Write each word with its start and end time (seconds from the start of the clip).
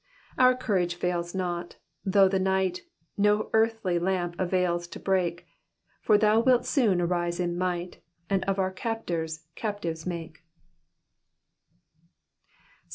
Oar 0.39 0.55
courage 0.55 0.95
fails 0.95 1.35
not, 1.35 1.75
thouerh 2.07 2.27
the 2.31 2.39
night 2.39 2.81
No 3.19 3.51
earthly 3.53 3.99
la 3.99 4.09
nop 4.29 4.35
avails 4.39 4.87
to 4.87 4.99
break. 4.99 5.45
For 6.01 6.17
thou 6.17 6.39
wilt 6.39 6.65
soon 6.65 6.97
nrise 6.97 7.39
in 7.39 7.55
misfht, 7.55 7.97
And 8.27 8.43
of 8.45 8.57
our 8.57 8.71
captors 8.71 9.45
captives 9.53 10.07
make. 10.07 10.43